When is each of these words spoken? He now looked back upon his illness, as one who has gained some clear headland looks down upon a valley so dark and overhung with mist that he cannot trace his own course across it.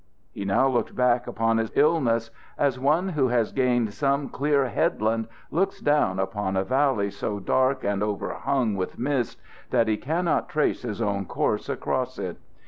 He 0.31 0.45
now 0.45 0.67
looked 0.67 0.95
back 0.95 1.27
upon 1.27 1.59
his 1.59 1.71
illness, 1.75 2.31
as 2.57 2.79
one 2.79 3.09
who 3.09 3.27
has 3.27 3.51
gained 3.51 3.93
some 3.93 4.29
clear 4.29 4.67
headland 4.67 5.27
looks 5.51 5.79
down 5.79 6.17
upon 6.17 6.57
a 6.57 6.63
valley 6.63 7.11
so 7.11 7.39
dark 7.39 7.83
and 7.83 8.01
overhung 8.01 8.73
with 8.75 8.97
mist 8.97 9.39
that 9.69 9.87
he 9.87 9.97
cannot 9.97 10.49
trace 10.49 10.81
his 10.81 11.03
own 11.03 11.25
course 11.25 11.69
across 11.69 12.17
it. 12.17 12.37